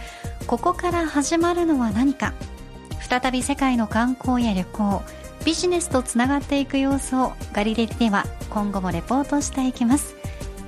[0.46, 2.35] ここから始まるのは何か。
[3.00, 5.02] 再び世界の観光や旅行。
[5.44, 7.33] ビジネスとつながっていく様子を。
[7.52, 10.16] ガリレディでは今後もレポートしていきます。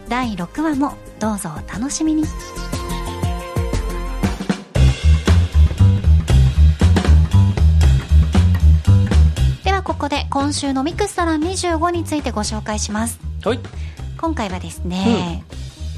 [0.09, 2.25] 第6話もどうぞお楽しみに
[10.07, 13.19] ここで今週のミクストラン25についてご紹介します。
[13.45, 13.59] はい。
[14.17, 15.43] 今回はですね、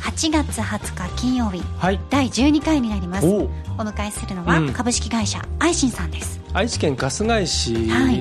[0.01, 2.01] 8月20日金曜日はい。
[2.09, 3.27] 第12回になります。
[3.27, 4.73] お迎えするのはうん。
[4.73, 7.73] 株式会社アイシンさんです、愛知県春日井市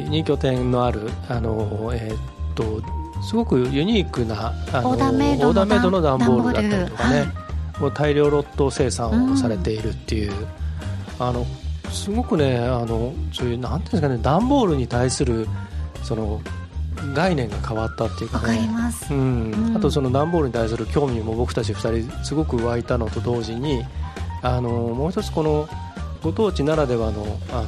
[0.09, 2.19] に拠点のある、あのえーっ
[2.53, 2.81] と
[3.23, 10.33] すごくユニークなあのオーダーメイドの段ボールだったりとかね、段もう大量ロット生産をされているっていう、
[11.17, 11.45] あの
[11.89, 15.47] すごくねあのそういうなんていうんですかね段ボールに対する
[16.03, 16.41] その
[17.13, 19.51] 概念が変わったっていうかわかりねます、うん。
[19.51, 19.77] うん。
[19.77, 23.83] あとその段ボールに対する興味も僕たち2人すごく湧いたのと同時に
[24.41, 25.67] あのもう一つこの
[26.23, 27.67] ご当地ならではのあの、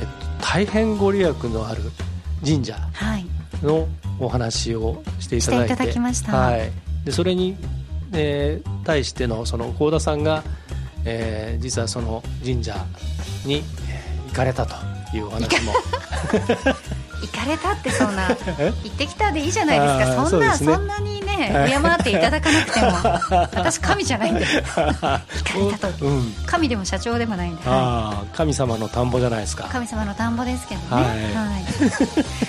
[0.00, 0.06] えっ
[0.40, 1.82] と、大変ご利益のある
[2.44, 3.26] 神社はい。
[3.62, 5.68] のお話をしていただいて。
[5.68, 6.32] していただきました。
[6.36, 6.70] はい、
[7.04, 7.56] でそれに、
[8.12, 10.42] えー対してのその幸田さんが、
[11.06, 12.76] えー実はその神社
[13.46, 14.74] に、えー行かれたと
[15.16, 15.72] いうお話も
[17.26, 18.72] 行かれたってそんな え？
[18.84, 20.28] 行ってきたでいいじゃないですか。
[20.28, 22.92] そんなそんなにね敬っていただかなくても。
[23.54, 24.46] 私神じゃないんで。
[24.64, 25.20] 行か
[25.72, 26.06] れたと。
[26.06, 26.32] うん。
[26.46, 27.62] 神でも社長でもないんで、
[28.34, 29.64] 神様の田んぼじゃないですか。
[29.66, 31.64] い、神様の田んぼですけどね、ははい。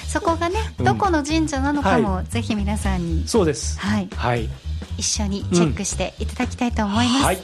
[0.07, 0.85] そこがねうん。
[0.85, 3.79] どこの神社なのかも、ぜひ皆さんに、そうです。
[3.79, 4.49] はい、はい。
[4.97, 7.37] 一緒にチェックしていただきたいと思います、はい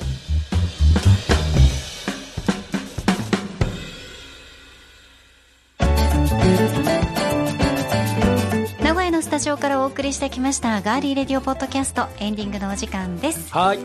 [9.41, 13.51] ジオからお送りしてきましたガーリーレディオポッドキャストエンディングのお時間です。
[13.51, 13.79] はい。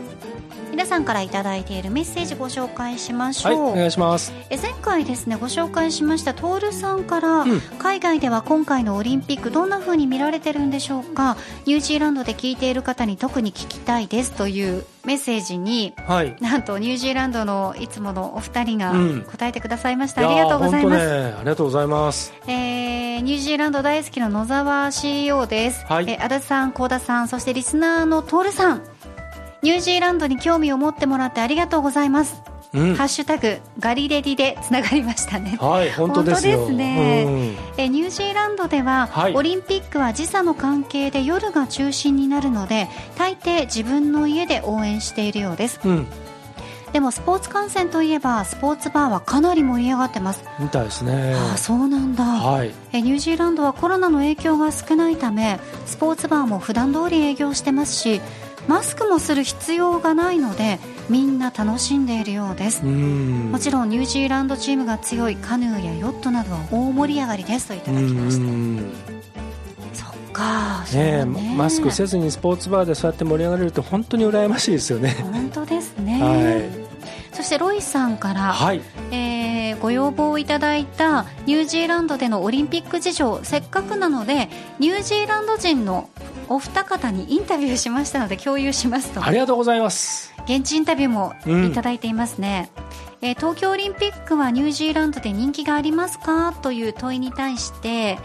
[0.77, 4.31] 皆さんからいただいているメッセージご紹介しましはいょう、お願いします。
[4.51, 7.59] え前回ですねご紹介しましたトールさんから、うん。
[7.79, 11.35] 海外では今回のオリンピックどんな風に見られてるんでしょうか？
[11.65, 16.35] ニュージーランドで聞いている方に特に聞きたいですというメッセージにはい。
[16.41, 19.21] なんとニュージーランドのいつものお二人がうん。
[19.23, 22.31] 答えてくださいました、ありがとうございます、ねありがとうございます。
[22.45, 26.05] えーニュージーランド大好きな野沢 CEO です、はい。
[26.07, 28.83] えー足立さん、幸田さんそしてリスナーのトールさん
[29.61, 32.41] ニュージーランドに興味を持ってもらってありがとうございます、
[32.73, 32.95] うん。
[32.95, 35.57] ハッシュタグガリレディでつながりましたね。
[35.59, 37.23] はい本当ですね。
[37.27, 37.55] うん。
[37.77, 39.35] えニュージーランドでは、はい。
[39.35, 45.79] オリンピックは時差の関係で夜が中心になるので大抵自分の家で応援しているようです。
[45.83, 46.07] うん。
[46.93, 51.35] でもスポーツ観戦といえばスポーツバーはかなり盛り上がってます、みたいですね。
[51.35, 52.71] ああそうなんだ、はい。
[52.93, 58.21] えニュージーランドはコロナの影響が少ないためスポーツバーも普段通り営業してますし
[58.67, 62.83] マスクもする必要がないのでみんな楽しんでいるようです。
[62.83, 63.51] うん。
[63.51, 69.17] もちろんニュージーランドチームが強いカヌーやヨットなどは大盛り上がりですといただきました。
[70.37, 71.21] かね。
[71.21, 75.15] えねマスクせずにスポーツバーでそうやって盛り上がれるって本当に羨ましいですよね。
[75.23, 76.59] 本当ですね、は
[77.33, 77.35] い。
[77.35, 78.81] そしてロイさんから、はい。
[79.11, 84.49] えーご要望いただいたニュージーランドでのオリンピック事情せっかくなので
[84.79, 86.09] ニュージーランド人の
[86.49, 89.23] お二方にインタビューしましたので共有しますと。
[89.23, 90.33] ありがとうございます。
[90.45, 91.65] 現地インタビューもうん。
[91.65, 92.69] いただいていますね、
[93.21, 96.53] えー東京オリンピックはニュージーランドで人気がありますか？
[96.61, 98.17] という問いに対して、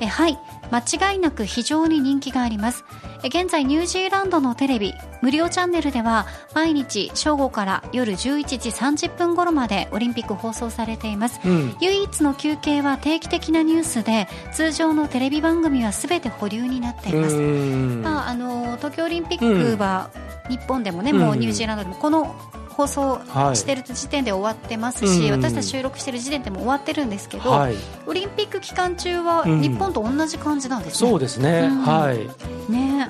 [0.00, 0.38] えーはい
[0.74, 2.84] 間違いなく非常に人気があります。
[3.22, 11.40] えー現在ニュージーランドのテレビ無料チャンネルでは毎日正午から夜11時30分頃までオリンピック放送されています。
[11.44, 11.76] うん。
[11.80, 17.36] 唯一の休憩は定期的なニュースで通常のテレビ番組は全て保留になっています。
[17.36, 18.02] うん。
[18.02, 20.10] まあ、あの東京オリンピックは
[20.48, 22.34] 日本でもね、もうニュージーランドでもこの
[22.76, 23.56] 放送はい。
[23.56, 25.40] してる時点で終わってますし、うん。
[25.42, 27.74] 私たち収録してる時点でも終わってるんですけど、はい。
[28.06, 29.60] オリンピック期間中はうん。
[29.60, 31.10] 日本と同じ感じなんですね。
[31.10, 31.68] そうですね。
[31.70, 31.82] うん。
[31.82, 32.72] はい。
[32.72, 33.08] ね。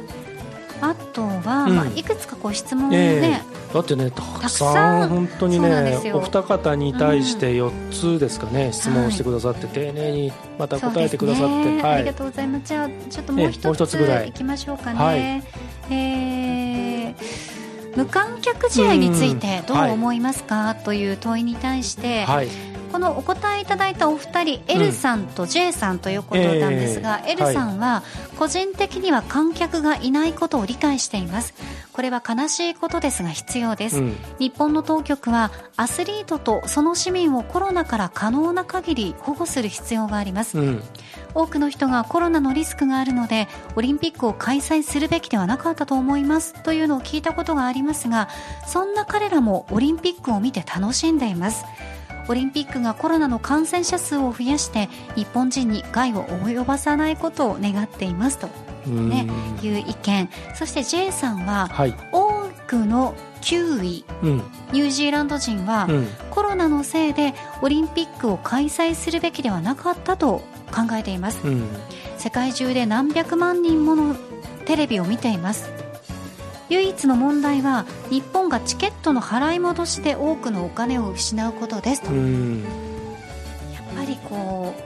[0.80, 1.76] あとは、うん。
[1.76, 3.74] まあ、いくつかこう質問をえね、え。
[3.74, 5.06] だってねたくささん。
[5.06, 11.94] ん本当にねお二方に対して4つですかね、質問をしてくださって、丁寧にまた答えてくださって、ねはい。
[11.94, 12.66] ありがとうございます。
[12.66, 14.28] じゃあちょっともう一つ一つぐらい。
[14.28, 15.94] いきましょうかね、はい。
[15.94, 17.53] えー
[17.96, 28.04] 無観客試合についてどう思いますか、という問いに対して、はいこのお答えいただいたお二人、L さんと J さんということなんですが、ええ L さんは
[28.38, 31.54] 個人的には観客がいないことを理解しています。
[31.92, 34.16] これは悲しいことですが必要です、うん。
[34.38, 40.82] 日本の当局はアスリートとその市民をコロナから可能な限り保護する必要があります、うん。
[41.34, 46.54] 多くの人がコロナのリスクがあるのでオリンピックを開催するべきではなかったと思います。
[46.62, 48.28] というのを聞いたことがありますが
[48.68, 51.64] そんな彼らもオリンピックを見て楽しんでいます
[52.28, 58.48] オリンピックがコロナの感染者数を増やして日本人に害を及ばさないことを願っていますと、
[58.86, 59.08] うん。
[59.08, 59.26] ね、
[59.62, 60.28] いう意見。
[60.54, 61.94] そして J さんははい。
[62.12, 64.42] 多くの9位うん。
[64.72, 66.06] ニュージーランド人は、うん。
[66.30, 71.40] コロナのせいでオリンピックを開催するべきではなかったと考えています。
[71.46, 71.68] うん。
[72.18, 74.16] 世界中で何百万人もの
[74.64, 75.83] テレビを見ています
[76.70, 82.62] 唯一の問題は日本がチケットの払い戻しで多くのお金を失うことですと、うやっん
[83.96, 84.84] ぱりこう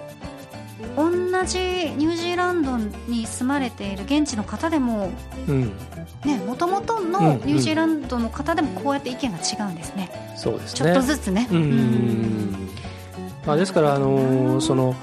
[0.96, 1.10] 同
[1.44, 2.76] じニュージーランド
[3.06, 5.10] に住まれている現地の方でも
[5.48, 5.72] うん。
[6.24, 7.12] ねもともとうん。
[7.12, 10.78] のニュージーランドの方でもこうやって意見が違うんですね、そうですね。
[10.78, 12.68] ちょっとずつね、うん。
[13.46, 14.94] まあ、ですから、あのーその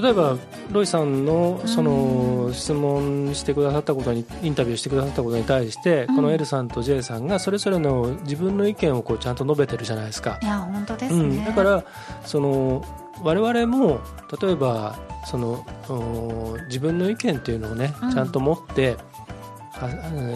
[0.00, 0.36] 例えば
[0.72, 6.16] ロイさんのその質問してくださったことにインタビューしてくださったことに対して、うん。
[6.16, 10.38] この L さんと J さんがそれぞれの自分の意見をこうちゃんと述べてるじゃないですか。
[10.42, 11.84] い、や本当ですね、うん、だから
[12.24, 12.84] その
[13.22, 14.00] 我々も
[14.40, 18.12] 例えばそのお自分の意見っていうのをね、うん。
[18.12, 18.96] ちゃんと持って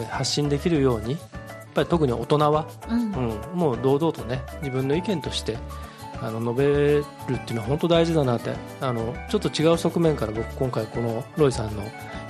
[0.09, 1.19] 発信できるようにやっ
[1.73, 3.11] ぱり特に大人は、うん。
[3.11, 5.57] うん、もう堂々とね自分の意見として
[6.21, 7.03] あの述べる
[7.33, 8.53] っていうのは本当大事だなって。
[8.81, 11.83] あのちょっと違う側面から僕今回このロイさんの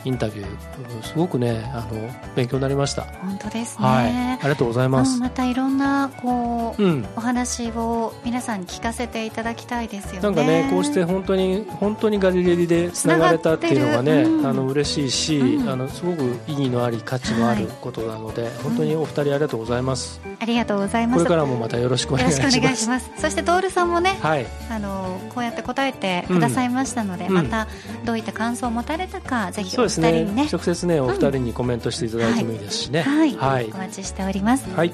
[0.05, 4.39] インタビューうんすごくねあの勉強になりました、本当ですね、はい。
[4.39, 7.05] ありがとうございます、うんまたいろんなこう、うん。
[7.15, 10.19] お話を皆さんに聞かせていただきたいですよね。
[10.21, 14.45] なんかねこうして本当に本当にガリレディでつながれたっていうのがね、うん。
[14.45, 15.69] あの嬉しいし、うん。
[15.69, 17.77] あのすごく意義のあり価値のあるはい。
[17.81, 20.21] ことなので、本当にお二人ありがとうございます。
[20.39, 21.17] ありがとうございます。
[21.17, 23.11] これからもまたよろしくおよ願いします。
[23.17, 27.33] そしてトールさんもね、はい、あのこうやって答えてくださいましたので、うん。
[27.33, 27.67] また
[28.05, 30.23] どういった感想を持たれたか、ぜひお二そうですね。
[30.25, 33.01] ね、直接ねお二人にコメントしていただいてもいいですしね。
[33.01, 33.65] はい、はい。
[33.73, 34.69] お待ちしております。
[34.75, 34.93] はい。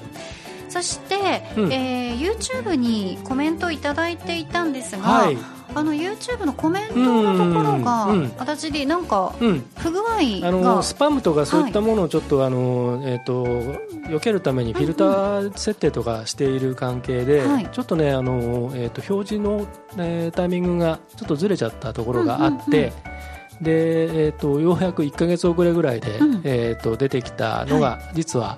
[0.70, 1.16] そして、
[1.58, 1.74] うん。
[1.74, 5.38] えー YouTube にコメントをいただいていたんですが、はい。
[5.74, 8.20] あの YouTube のコメントのところが、うん。
[8.20, 8.34] うん。
[8.38, 10.04] 私でなんかうん、不具合
[10.44, 17.70] あがのスパムとかそういったものをちょっと、あのえっ、と避けるためにフィルター設定とかしている関係で、はい。
[17.72, 19.68] ちょっとねあのえっ、と表示の、
[19.98, 22.70] えータイミングがちょっとずれちゃったところがあって。
[22.70, 23.15] うんうんうん
[23.62, 26.42] でえー、とようやく1か月遅れぐらいで、うん。
[26.44, 28.58] えー、と出てきたのが、実は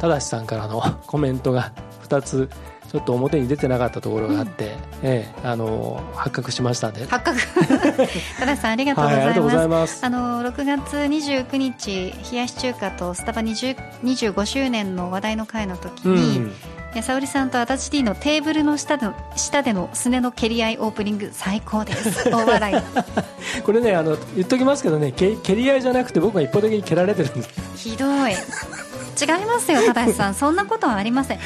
[0.00, 1.72] 正さんからの コメントが
[2.08, 2.48] 2つ
[2.90, 7.38] ちょっと表に出てなかったところがあって、ええあの発覚しましたんで、発覚。
[8.40, 10.40] 多田さんありがとうごはい、ありがとうございます、ざいます。
[10.40, 16.42] あの6月29日冷やし中華とスタバ20 25周年の話題の会の時うに、ん。
[16.44, 16.52] いや
[17.02, 22.28] 沙織さんと足立 D のテーブルの下での下でのすねの蹴り合いオープニング最高です。
[22.30, 23.60] 大笑い。
[23.62, 27.50] これねあの言っときますけどねけ蹴り合いじゃなくて僕が一方的に蹴られてるんです。
[27.76, 28.32] ひどい。
[28.32, 30.34] 違いますよ正さん。
[30.34, 31.38] そんなことはありません。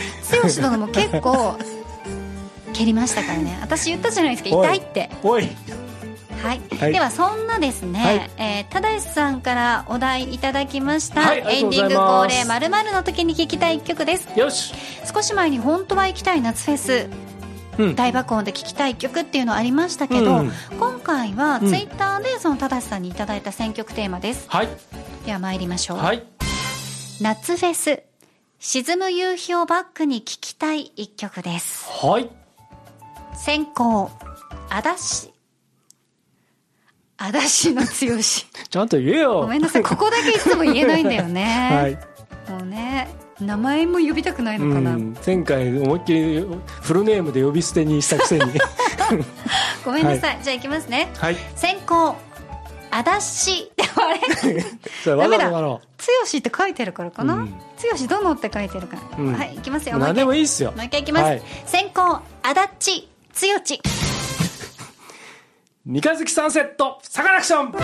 [0.42, 1.56] 剛殿も結構
[2.72, 3.58] 蹴りましたからね。
[3.60, 4.56] 私言ったじゃないですか。
[4.56, 4.68] おい。
[4.68, 5.10] 痛いって。
[5.22, 5.48] おい
[6.42, 6.92] はい、はい。
[6.92, 8.30] ではそんなですね、はい。
[8.36, 14.28] えー、正さんからお題いただきました、はいエンディング恒例まるまるの時に聞きたい一曲です。
[14.38, 14.74] よし、
[15.12, 17.08] 少し前に本当は行きたい夏フェス
[17.78, 20.52] うん、大爆音で聞きたい曲っていうのありましたけど、うん。
[20.78, 21.68] 今回はうん。
[21.68, 24.68] ツイッターでその正さんにいただいた選曲テーマです、はい。
[25.24, 26.22] では参りましょう、はい。
[27.20, 28.02] 夏フェス
[28.58, 31.88] 沈む夕日をバックに聴きたい一曲です。
[31.88, 32.28] はい。
[33.34, 34.10] 先行
[37.22, 38.46] 嵐嵐の強し。
[38.68, 39.42] ちゃんと言えよ。
[39.42, 39.82] ごめんなさい。
[39.82, 43.08] ここだけいつも言えないんだよね、 はい、もうね
[43.40, 46.46] 名前も呼びたくないのうかな、ん、前回思いっきり
[46.82, 48.44] フルネームで呼び捨てにしたくせに。
[49.84, 51.10] ごめんなさい、じゃあいきますね。
[51.18, 51.36] はい。
[51.56, 52.16] 先行
[52.90, 55.44] 嵐でもあ れだ。
[55.46, 57.50] とだろ剛って書いてるからかな、うん。
[57.50, 59.32] 剛どのって書いてるから、うん。
[59.34, 59.96] はいいきますよ。
[59.96, 60.72] う何でもいいっすよ。
[60.72, 61.42] もう一回いきます、はい。
[61.66, 62.54] 先行足
[62.90, 63.08] 立
[63.40, 64.11] 剛
[65.84, 67.72] 三日月サンセットサカナクション。
[67.72, 67.78] て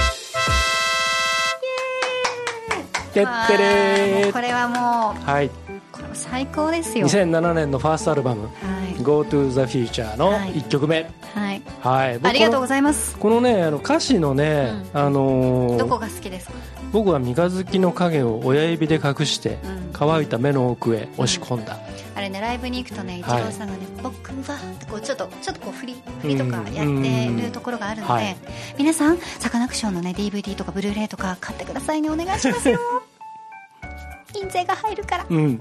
[3.24, 5.24] ってれこれはもう。
[5.24, 5.67] はい
[5.98, 7.06] これは最高ですよ。
[7.08, 8.50] 2007年のファーストアルバムは
[9.02, 10.52] 「Go to the Future」のはい。
[10.54, 11.00] 1曲目。
[11.00, 13.16] い、はい、はい、ありがとうごいざいます。
[13.16, 16.52] このねあの歌詞のね、あのーどこが好きですか、
[16.92, 21.76] 僕は三日月の影を親指で隠してうん、乾いた目の奥へ押し込んだ、
[22.14, 23.44] あれねライブに行くとねイチロはい。
[23.44, 24.58] ーさんがね「僕は」
[24.90, 28.36] こうちょっとちょっとこう振り振りとかやってるところがあるので、はい。
[28.78, 32.08] 皆さんサカナクションのね DVD とかブルーレイとか買ってくださいね。
[32.10, 32.78] お願いしますよ。
[34.34, 35.26] 印税が入るから。
[35.28, 35.60] うん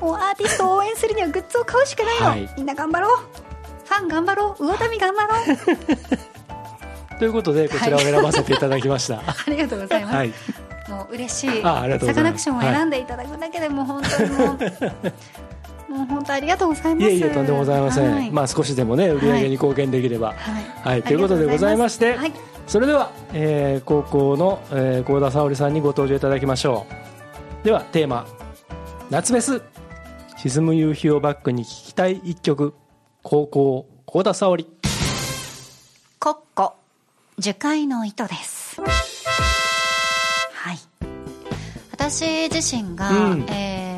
[0.00, 2.48] もうアーティストを応援するにはグッズを買うしかないの、はい。
[2.56, 3.18] みんな頑張ろう。
[3.84, 4.66] ファン頑張ろう。
[4.66, 7.16] 魚民頑張ろう。
[7.18, 9.20] ということでこちらを選ばせていただきました。
[9.24, 10.32] ありがとうございます、はい。
[10.88, 11.64] もう嬉しい。
[11.64, 12.14] あありがとうございます。
[12.14, 14.48] サカナクションを選んでいただくだけでもう本当にもう、
[15.92, 17.06] もう本当ありがとうございます。
[17.06, 18.30] いえいえとんでもございません、はい。
[18.30, 20.36] まあ少しでもね売り上げに貢献できれば、はい。
[20.90, 21.02] はい。
[21.02, 26.86] ということでございましてありがとうございそれでは、えー高校の幸、えー、田沙織さんにご登場いただきましょ
[27.62, 27.64] う。
[27.64, 28.26] ではテーマ
[29.10, 29.75] 「夏フェス
[30.36, 32.74] 沈む夕日をバックに聴きたい一曲。
[33.22, 34.66] 高校幸田沙織。
[36.20, 36.74] コッコ
[37.38, 38.80] 樹海の糸です。
[38.82, 40.78] はい。
[41.90, 43.46] 私自身が、うん。
[43.48, 43.95] えー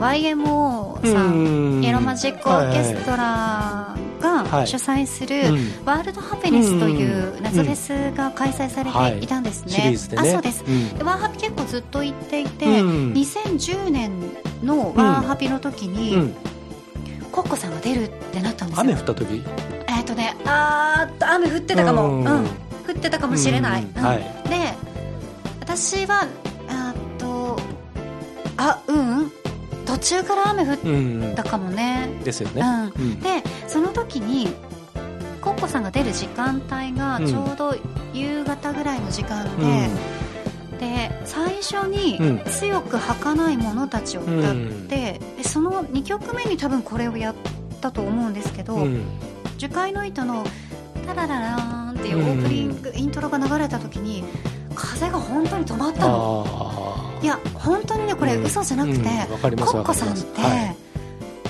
[0.00, 5.84] YMO さうんエローマジックオーケストラはいが主催するうん。
[5.84, 9.72] ワールドハピネスという夏フェスが開催されていたんですね。
[9.72, 10.28] シリーズでね。
[10.28, 10.62] あそうです。
[11.00, 13.12] うワーハピ結構ずっと行っていて、うん。
[13.14, 14.10] 2010年
[14.62, 16.34] のワーハピの時に、うん。
[17.32, 18.80] コッコさんが出るってなったんですよ。
[18.82, 19.42] 雨降った時？
[19.88, 22.24] えっ、とね、あーっと雨降ってたかも、ううん。
[22.24, 23.86] ん、降ってたかもしれない。
[23.86, 23.90] で、
[25.60, 26.26] 私は
[26.68, 27.58] あと
[28.58, 29.09] あうん。
[29.09, 29.09] 途
[30.00, 32.08] 中から雨降っうんたかもね。
[32.24, 33.02] ですよね、うん。
[33.02, 33.20] うん。
[33.20, 34.48] でその時に
[35.40, 37.26] コッコさんが出る時間帯がうん。
[37.26, 37.74] ちょうど
[38.12, 39.88] 夕方ぐらいの時間で、
[40.72, 40.78] うん。
[40.78, 44.54] で最初にうん「強く儚い者たち」を歌っ
[44.88, 47.34] て、でその2曲目に多分これをやっ
[47.80, 49.02] たと思うんですけど、うん。
[49.58, 50.44] 樹海の糸の
[51.06, 54.24] 「タラララーン」っていうオープニング、イントロが流れた時に
[54.80, 56.44] 風が本当に止まったの。
[56.48, 58.44] あいや本当にねこれうん。
[58.44, 60.76] 嘘じゃなくて、うんわかりますコッコさんって、はい。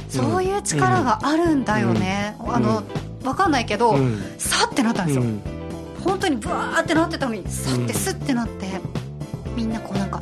[0.09, 2.55] そういう力があるんだよね、うん。
[2.57, 2.83] あの、
[3.23, 4.21] わかんないけど、あうん。
[4.39, 5.41] さってなったんですよ、うん。
[6.03, 8.67] 本当にブワーってなってたのにさってうんスッてなって、
[9.55, 10.17] みんなこうなんか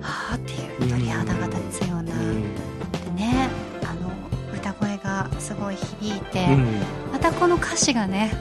[0.00, 2.42] はあっていう鳥肌が立つような、うん。
[2.44, 3.48] でね
[3.82, 4.10] あの
[4.54, 6.66] 歌声がすごい響いて、うん。
[7.12, 8.32] またこの歌詞がね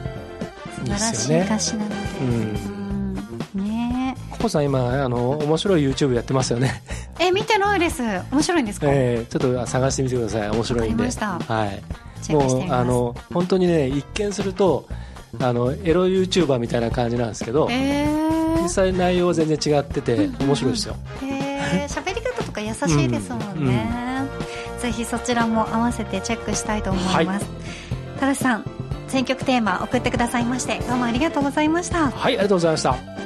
[0.77, 2.74] 素晴らしい歌詞なので
[4.49, 6.81] さん今あの面白い YouTube やってますよね、
[7.19, 8.01] ええ見てないです。
[8.31, 10.49] 面白いんですか、えーちょっと探してみてください。
[10.49, 11.03] 面白いんで。
[11.03, 12.31] はい。
[12.31, 14.87] もうあの本当にね一見すると
[15.39, 18.05] あのエロ YouTuber みたいな感じなんですけど、え。
[18.21, 18.25] ー
[18.65, 23.87] 実際内容は全然違っててうん面白いですよ、へー 喋り方とか優しいですもんね、
[24.81, 27.45] ぜひそちらも合わせてチェックしたいと思います、
[28.19, 28.65] ただしさん
[29.07, 32.09] 選曲テーマ送ってくださいましてどうもありがとうございました。
[32.09, 33.24] はいありがとうございました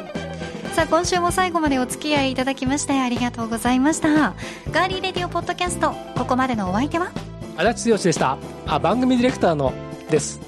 [0.79, 4.33] さあ今週も最後までお付き合いいただきましてありがとうございました。
[4.71, 7.11] ガーリーレディオポッドキャストここまでのお相手は？
[7.57, 8.37] 足立剛でした。
[8.65, 9.73] あ番組ディレクターの
[10.09, 10.39] です。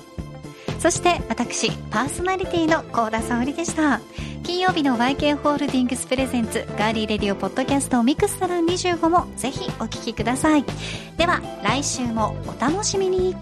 [0.80, 4.00] そして私パーソナリティの高田沙織でした。
[4.44, 10.64] 金曜日の YK ホールディングス presents ガーリーレディオポッドキャストミクスタラ25もぜひお聞きください。
[11.18, 13.36] では来週もお楽しみに